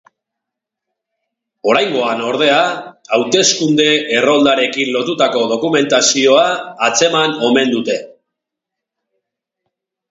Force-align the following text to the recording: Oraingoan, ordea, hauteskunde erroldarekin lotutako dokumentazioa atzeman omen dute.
Oraingoan, 1.73 2.23
ordea, 2.29 2.55
hauteskunde 3.19 3.87
erroldarekin 4.17 4.91
lotutako 4.97 5.45
dokumentazioa 5.55 6.49
atzeman 6.91 7.39
omen 7.51 7.77
dute. 7.79 8.03